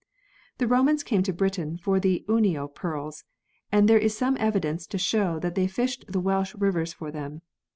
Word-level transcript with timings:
The 0.57 0.65
Romans 0.67 1.03
came 1.03 1.21
to 1.21 1.31
Britain 1.31 1.77
for 1.77 1.99
the 1.99 2.25
Unio 2.27 2.67
pearls 2.67 3.23
and 3.71 3.87
there 3.87 3.99
is 3.99 4.17
some 4.17 4.35
evidence 4.39 4.87
to 4.87 4.97
show 4.97 5.37
that 5.37 5.53
they 5.53 5.67
fished 5.67 6.05
the 6.07 6.19
Welsh 6.19 6.55
rivers 6.55 6.91
for 6.91 7.11
them. 7.11 7.43